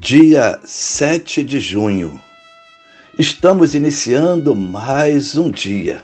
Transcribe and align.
dia 0.00 0.58
7 0.64 1.44
de 1.44 1.60
junho. 1.60 2.18
Estamos 3.18 3.74
iniciando 3.74 4.56
mais 4.56 5.36
um 5.36 5.50
dia. 5.50 6.02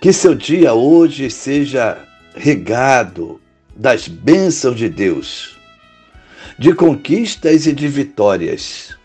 Que 0.00 0.14
seu 0.14 0.34
dia 0.34 0.72
hoje 0.72 1.30
seja 1.30 1.98
regado 2.34 3.38
das 3.76 4.08
bênçãos 4.08 4.78
de 4.78 4.88
Deus, 4.88 5.58
de 6.58 6.72
conquistas 6.72 7.66
e 7.66 7.72
de 7.74 7.86
vitórias. 7.86 8.96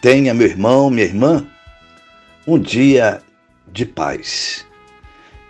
Tenha, 0.00 0.32
meu 0.32 0.46
irmão, 0.46 0.88
minha 0.88 1.04
irmã, 1.04 1.46
um 2.46 2.58
dia 2.58 3.20
de 3.70 3.84
paz. 3.84 4.64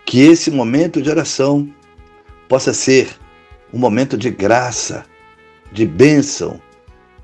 Que 0.04 0.22
esse 0.22 0.50
momento 0.50 1.00
de 1.00 1.08
oração 1.08 1.72
possa 2.48 2.74
ser 2.74 3.08
um 3.72 3.78
momento 3.78 4.18
de 4.18 4.30
graça, 4.30 5.06
de 5.70 5.86
bênção 5.86 6.60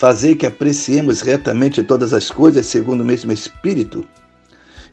Fazer 0.00 0.36
que 0.36 0.46
apreciemos 0.46 1.20
retamente 1.20 1.82
todas 1.82 2.14
as 2.14 2.30
coisas 2.30 2.64
segundo 2.64 3.02
o 3.02 3.04
mesmo 3.04 3.32
Espírito 3.32 4.02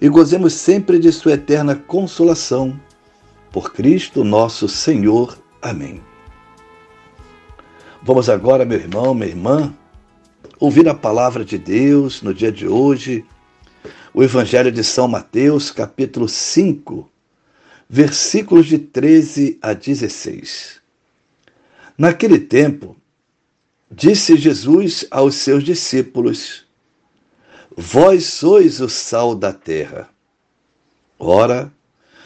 e 0.02 0.10
gozemos 0.10 0.52
sempre 0.52 1.00
de 1.00 1.14
Sua 1.14 1.36
eterna 1.36 1.78
consolação. 1.78 2.78
Por 3.50 3.72
Cristo 3.72 4.26
nosso 4.26 4.68
Senhor. 4.68 5.40
Amém. 5.62 6.02
Vamos 8.04 8.28
agora, 8.28 8.66
meu 8.66 8.78
irmão, 8.78 9.14
minha 9.14 9.30
irmã, 9.30 9.74
ouvir 10.60 10.90
a 10.90 10.94
palavra 10.94 11.46
de 11.46 11.58
Deus 11.58 12.22
no 12.22 12.34
dia 12.34 12.52
de 12.52 12.68
hoje, 12.68 13.24
o 14.14 14.22
Evangelho 14.22 14.74
de 14.74 14.84
São 14.84 15.08
Mateus, 15.08 15.72
capítulo 15.72 16.28
5, 16.28 17.10
versículos 17.90 18.66
de 18.66 18.78
13 18.78 19.58
a 19.62 19.72
16. 19.72 20.82
Naquele 21.98 22.40
tempo, 22.40 22.98
Disse 23.90 24.36
Jesus 24.36 25.06
aos 25.10 25.36
seus 25.36 25.64
discípulos: 25.64 26.66
Vós 27.76 28.26
sois 28.26 28.82
o 28.82 28.90
sal 28.90 29.34
da 29.34 29.54
terra. 29.54 30.10
Ora, 31.18 31.72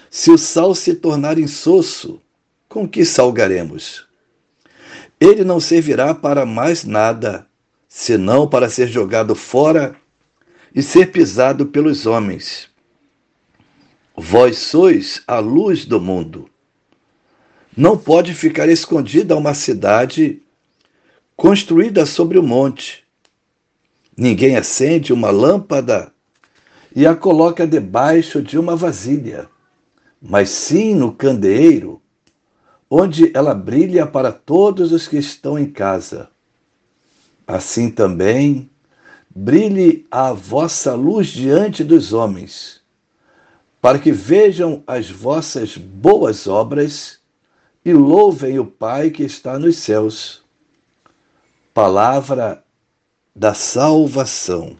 se 0.09 0.31
o 0.31 0.37
sal 0.37 0.73
se 0.73 0.95
tornar 0.95 1.37
insosso, 1.37 2.19
com 2.67 2.89
que 2.89 3.05
salgaremos? 3.05 4.07
Ele 5.19 5.43
não 5.43 5.59
servirá 5.59 6.15
para 6.15 6.47
mais 6.47 6.83
nada, 6.83 7.45
senão 7.87 8.47
para 8.47 8.67
ser 8.67 8.87
jogado 8.87 9.35
fora 9.35 9.95
e 10.73 10.81
ser 10.81 11.11
pisado 11.11 11.67
pelos 11.67 12.07
homens. 12.07 12.69
Vós 14.17 14.57
sois 14.57 15.21
a 15.27 15.37
luz 15.37 15.85
do 15.85 16.01
mundo. 16.01 16.49
Não 17.77 17.95
pode 17.95 18.33
ficar 18.33 18.67
escondida 18.67 19.37
uma 19.37 19.53
cidade 19.53 20.41
construída 21.41 22.05
sobre 22.05 22.37
o 22.37 22.43
monte. 22.43 23.03
Ninguém 24.15 24.57
acende 24.57 25.11
uma 25.11 25.31
lâmpada 25.31 26.13
e 26.95 27.07
a 27.07 27.15
coloca 27.15 27.65
debaixo 27.65 28.43
de 28.43 28.59
uma 28.59 28.75
vasilha, 28.75 29.49
mas 30.21 30.51
sim 30.51 30.93
no 30.93 31.11
candeeiro, 31.11 31.99
onde 32.87 33.35
ela 33.35 33.55
brilha 33.55 34.05
para 34.05 34.31
todos 34.31 34.91
os 34.91 35.07
que 35.07 35.17
estão 35.17 35.57
em 35.57 35.65
casa. 35.65 36.29
Assim 37.47 37.89
também, 37.89 38.69
brilhe 39.27 40.05
a 40.11 40.33
vossa 40.33 40.93
luz 40.93 41.29
diante 41.29 41.83
dos 41.83 42.13
homens, 42.13 42.81
para 43.81 43.97
que 43.97 44.11
vejam 44.11 44.83
as 44.85 45.09
vossas 45.09 45.75
boas 45.75 46.45
obras 46.45 47.19
e 47.83 47.93
louvem 47.93 48.59
o 48.59 48.65
Pai 48.67 49.09
que 49.09 49.23
está 49.23 49.57
nos 49.57 49.77
céus 49.77 50.40
palavra 51.73 52.63
da 53.35 53.53
salvação. 53.53 54.75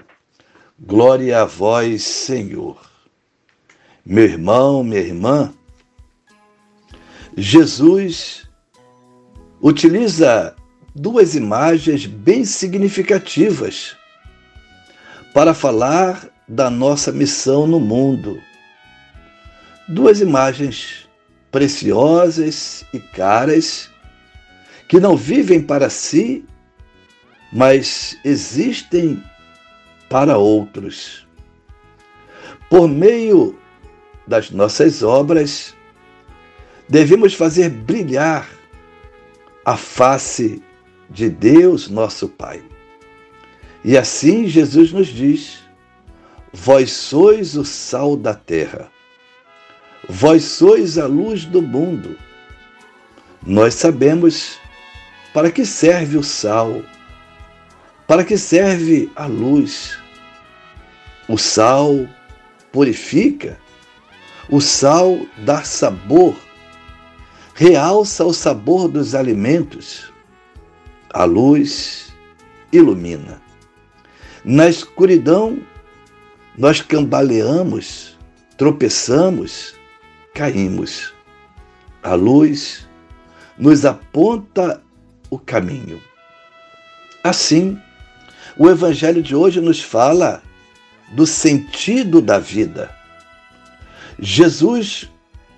Glória 0.79 1.41
a 1.41 1.45
vós, 1.45 2.03
Senhor. 2.03 2.77
Meu 4.05 4.25
irmão, 4.25 4.83
minha 4.83 4.99
irmã, 4.99 5.53
Jesus 7.37 8.49
utiliza 9.61 10.55
duas 10.93 11.35
imagens 11.35 12.05
bem 12.05 12.43
significativas 12.43 13.95
para 15.33 15.53
falar 15.53 16.27
da 16.47 16.69
nossa 16.69 17.11
missão 17.11 17.65
no 17.65 17.79
mundo. 17.79 18.41
Duas 19.87 20.19
imagens 20.19 21.07
preciosas 21.49 22.83
e 22.93 22.99
caras 22.99 23.89
que 24.89 24.99
não 24.99 25.15
vivem 25.15 25.61
para 25.61 25.89
si, 25.89 26.43
mas 27.51 28.17
existem 28.23 29.21
para 30.09 30.37
outros. 30.37 31.27
Por 32.69 32.87
meio 32.87 33.59
das 34.25 34.49
nossas 34.49 35.03
obras, 35.03 35.75
devemos 36.87 37.33
fazer 37.33 37.69
brilhar 37.69 38.47
a 39.65 39.75
face 39.75 40.61
de 41.09 41.29
Deus, 41.29 41.89
nosso 41.89 42.29
Pai. 42.29 42.63
E 43.83 43.97
assim 43.97 44.47
Jesus 44.47 44.93
nos 44.93 45.07
diz: 45.07 45.59
Vós 46.53 46.91
sois 46.91 47.57
o 47.57 47.65
sal 47.65 48.15
da 48.15 48.33
terra, 48.33 48.89
vós 50.07 50.43
sois 50.43 50.97
a 50.97 51.07
luz 51.07 51.45
do 51.45 51.61
mundo. 51.61 52.17
Nós 53.45 53.73
sabemos 53.73 54.59
para 55.33 55.51
que 55.51 55.65
serve 55.65 56.15
o 56.15 56.23
sal 56.23 56.83
para 58.11 58.25
que 58.25 58.37
serve 58.37 59.09
a 59.15 59.25
luz? 59.25 59.97
O 61.29 61.37
sal 61.37 62.09
purifica, 62.69 63.57
o 64.49 64.59
sal 64.59 65.25
dá 65.45 65.63
sabor, 65.63 66.35
realça 67.55 68.25
o 68.25 68.33
sabor 68.33 68.89
dos 68.89 69.15
alimentos. 69.15 70.11
A 71.13 71.23
luz 71.23 72.13
ilumina. 72.73 73.41
Na 74.43 74.67
escuridão, 74.67 75.57
nós 76.57 76.81
cambaleamos, 76.81 78.19
tropeçamos, 78.57 79.73
caímos. 80.35 81.13
A 82.03 82.13
luz 82.13 82.85
nos 83.57 83.85
aponta 83.85 84.83
o 85.29 85.39
caminho. 85.39 86.01
Assim, 87.23 87.79
O 88.57 88.69
Evangelho 88.69 89.21
de 89.21 89.35
hoje 89.35 89.61
nos 89.61 89.81
fala 89.81 90.43
do 91.13 91.25
sentido 91.25 92.21
da 92.21 92.37
vida. 92.37 92.93
Jesus, 94.19 95.09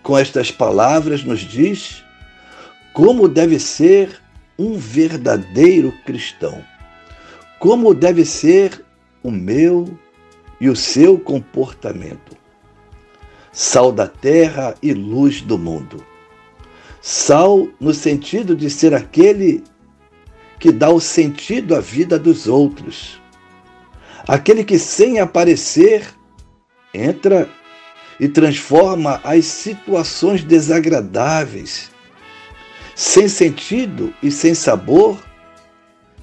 com 0.01 0.17
estas 0.17 0.51
palavras, 0.51 1.23
nos 1.23 1.39
diz 1.39 2.03
como 2.93 3.27
deve 3.27 3.59
ser 3.59 4.21
um 4.57 4.77
verdadeiro 4.77 5.91
cristão, 6.05 6.63
como 7.59 7.93
deve 7.93 8.23
ser 8.23 8.85
o 9.23 9.31
meu 9.31 9.97
e 10.61 10.69
o 10.69 10.75
seu 10.75 11.17
comportamento. 11.17 12.37
Sal 13.51 13.91
da 13.91 14.07
terra 14.07 14.75
e 14.81 14.93
luz 14.93 15.41
do 15.41 15.57
mundo. 15.57 16.05
Sal 17.01 17.67
no 17.79 17.93
sentido 17.93 18.55
de 18.55 18.69
ser 18.69 18.93
aquele 18.93 19.63
que 20.63 20.71
dá 20.71 20.89
o 20.89 21.01
sentido 21.01 21.75
à 21.75 21.81
vida 21.81 22.17
dos 22.17 22.47
outros. 22.47 23.21
Aquele 24.25 24.63
que, 24.63 24.79
sem 24.79 25.19
aparecer, 25.19 26.07
entra 26.93 27.49
e 28.17 28.29
transforma 28.29 29.19
as 29.25 29.43
situações 29.43 30.41
desagradáveis, 30.41 31.91
sem 32.95 33.27
sentido 33.27 34.13
e 34.23 34.31
sem 34.31 34.55
sabor, 34.55 35.21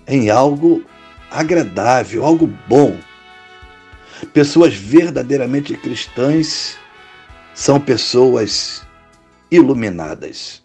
em 0.09 0.31
algo 0.31 0.87
agradável, 1.31 2.25
algo 2.25 2.47
bom. 2.67 2.99
Pessoas 4.33 4.73
verdadeiramente 4.73 5.77
cristãs 5.77 6.79
são 7.53 7.79
pessoas 7.79 8.87
iluminadas. 9.51 10.63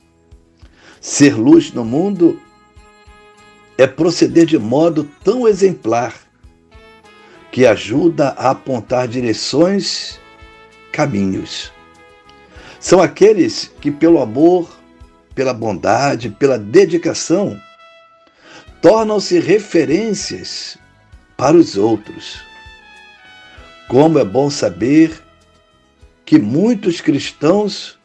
Ser 1.02 1.36
luz 1.36 1.74
no 1.74 1.84
mundo 1.84 2.40
é 3.78 3.86
proceder 3.86 4.46
de 4.46 4.58
modo 4.58 5.04
tão 5.24 5.48
exemplar 5.48 6.14
que 7.52 7.66
ajuda 7.66 8.30
a 8.38 8.52
apontar 8.52 9.08
direções, 9.08 10.20
caminhos. 10.92 11.72
São 12.80 13.02
aqueles 13.02 13.72
que, 13.80 13.90
pelo 13.92 14.22
amor, 14.22 14.70
pela 15.34 15.54
bondade, 15.54 16.30
pela 16.30 16.58
dedicação, 16.58 17.60
tornam-se 18.82 19.40
referências 19.40 20.78
para 21.36 21.58
os 21.58 21.78
outros. 21.78 22.40
Como 23.88 24.20
é 24.20 24.26
bom 24.26 24.50
saber 24.50 25.22
que 26.26 26.40
muitos 26.40 27.02
cristãos 27.02 28.00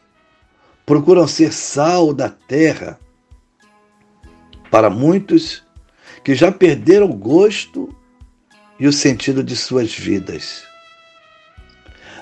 procuram 0.85 1.27
ser 1.27 1.53
sal 1.53 2.13
da 2.13 2.29
terra 2.29 2.99
para 4.71 4.89
muitos 4.89 5.63
que 6.25 6.35
já 6.35 6.53
perderam 6.53 7.07
o 7.07 7.15
gosto 7.15 7.95
e 8.79 8.87
o 8.87 8.93
sentido 8.93 9.43
de 9.43 9.57
suas 9.57 9.93
vidas. 9.93 10.63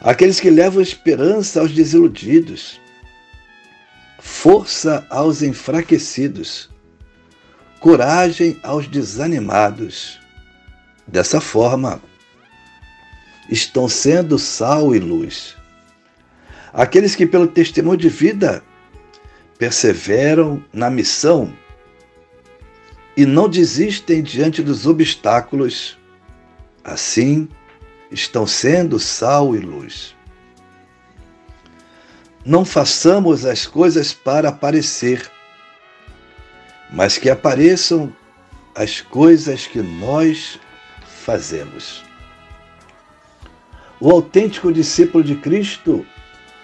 Aqueles 0.00 0.41
que 0.41 0.50
levam 0.50 0.81
esperança 0.81 1.61
aos 1.61 1.73
desiludidos, 1.73 2.81
força 4.19 5.06
aos 5.11 5.43
enfraquecidos, 5.43 6.71
coragem 7.81 8.59
aos 8.62 8.87
desanimados. 8.87 10.19
Dessa 11.06 11.41
forma, 11.41 12.03
estão 13.49 13.89
sendo 13.89 14.39
sal 14.39 14.94
e 14.94 14.99
luz. 14.99 15.56
Aqueles 16.73 17.17
que, 17.17 17.27
pelo 17.27 17.49
testemunho 17.49 17.97
de 17.97 18.09
vida, 18.09 18.62
perseveram 19.59 20.62
na 20.73 20.91
missão 20.91 21.53
e 23.19 23.26
não 23.26 23.49
desistem 23.49 24.23
diante 24.23 24.62
dos 24.62 24.87
obstáculos, 24.87 25.99
assim 26.85 27.49
estão 28.12 28.47
sendo 28.47 28.97
sal 29.00 29.56
e 29.56 29.59
luz. 29.59 30.15
Não 32.47 32.65
façamos 32.65 33.44
as 33.44 33.67
coisas 33.67 34.12
para 34.12 34.50
aparecer, 34.50 35.29
mas 36.93 37.19
que 37.19 37.29
apareçam 37.29 38.15
as 38.73 39.00
coisas 39.00 39.67
que 39.67 39.82
nós 39.82 40.61
fazemos. 41.05 42.05
O 43.99 44.12
autêntico 44.12 44.73
discípulo 44.73 45.25
de 45.25 45.35
Cristo 45.35 46.06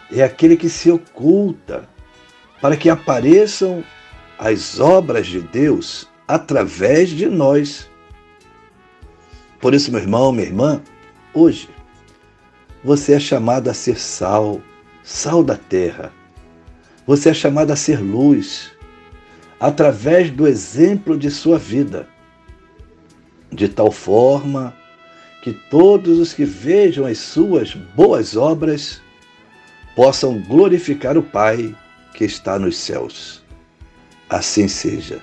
é 0.08 0.22
aquele 0.22 0.56
que 0.56 0.68
se 0.68 0.88
oculta 0.88 1.88
para 2.60 2.76
que 2.76 2.88
apareçam 2.88 3.82
as 4.38 4.78
obras 4.78 5.26
de 5.26 5.40
Deus 5.40 6.13
através 6.26 7.10
de 7.10 7.26
nós. 7.26 7.88
Por 9.60 9.74
isso, 9.74 9.90
meu 9.90 10.00
irmão, 10.00 10.32
minha 10.32 10.46
irmã, 10.46 10.82
hoje 11.32 11.68
você 12.82 13.14
é 13.14 13.20
chamado 13.20 13.68
a 13.68 13.74
ser 13.74 13.98
sal, 13.98 14.60
sal 15.02 15.42
da 15.42 15.56
terra. 15.56 16.12
Você 17.06 17.30
é 17.30 17.34
chamado 17.34 17.70
a 17.70 17.76
ser 17.76 18.00
luz, 18.00 18.72
através 19.58 20.30
do 20.30 20.46
exemplo 20.46 21.16
de 21.16 21.30
sua 21.30 21.58
vida, 21.58 22.08
de 23.52 23.68
tal 23.68 23.90
forma 23.90 24.74
que 25.42 25.52
todos 25.70 26.18
os 26.18 26.32
que 26.32 26.44
vejam 26.44 27.06
as 27.06 27.18
suas 27.18 27.74
boas 27.74 28.36
obras 28.36 29.02
possam 29.94 30.40
glorificar 30.40 31.16
o 31.16 31.22
Pai 31.22 31.74
que 32.14 32.24
está 32.24 32.58
nos 32.58 32.76
céus. 32.76 33.42
Assim 34.28 34.66
seja. 34.68 35.22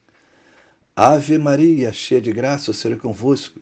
Ave 0.95 1.37
Maria, 1.37 1.93
cheia 1.93 2.19
de 2.19 2.33
graça, 2.33 2.71
o 2.71 2.73
Senhor 2.73 2.95
é 2.95 2.99
convosco. 2.99 3.59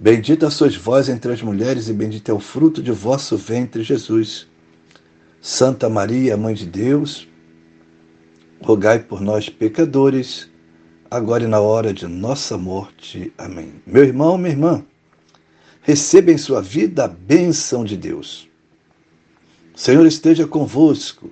Bendita 0.00 0.48
sois 0.48 0.74
vós 0.74 1.08
entre 1.08 1.32
as 1.32 1.42
mulheres, 1.42 1.88
e 1.88 1.92
bendito 1.92 2.30
é 2.30 2.32
o 2.32 2.40
fruto 2.40 2.82
de 2.82 2.90
vosso 2.90 3.36
ventre, 3.36 3.82
Jesus. 3.82 4.48
Santa 5.40 5.88
Maria, 5.88 6.36
Mãe 6.36 6.54
de 6.54 6.66
Deus, 6.66 7.28
rogai 8.60 8.98
por 8.98 9.20
nós, 9.20 9.48
pecadores, 9.48 10.48
agora 11.10 11.44
e 11.44 11.46
na 11.46 11.60
hora 11.60 11.92
de 11.92 12.06
nossa 12.06 12.56
morte. 12.56 13.32
Amém. 13.36 13.74
Meu 13.86 14.04
irmão, 14.04 14.38
minha 14.38 14.50
irmã, 14.50 14.84
receba 15.82 16.32
em 16.32 16.38
sua 16.38 16.62
vida 16.62 17.04
a 17.04 17.08
bênção 17.08 17.84
de 17.84 17.96
Deus. 17.96 18.48
O 19.74 19.78
Senhor 19.78 20.06
esteja 20.06 20.46
convosco, 20.46 21.30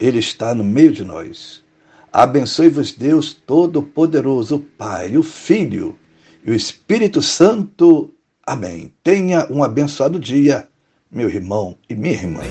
Ele 0.00 0.18
está 0.18 0.54
no 0.54 0.64
meio 0.64 0.92
de 0.92 1.04
nós. 1.04 1.62
Abençoe-vos 2.12 2.92
Deus 2.92 3.32
Todo-Poderoso, 3.32 4.56
o 4.56 4.60
Pai, 4.60 5.16
o 5.16 5.22
Filho 5.22 5.98
e 6.44 6.50
o 6.50 6.54
Espírito 6.54 7.22
Santo. 7.22 8.12
Amém. 8.46 8.92
Tenha 9.02 9.46
um 9.50 9.64
abençoado 9.64 10.20
dia, 10.20 10.68
meu 11.10 11.30
irmão 11.30 11.78
e 11.88 11.94
minha 11.94 12.12
irmã. 12.12 12.42